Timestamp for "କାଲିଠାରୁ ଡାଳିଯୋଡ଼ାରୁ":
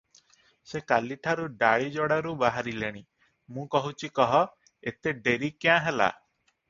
0.91-2.33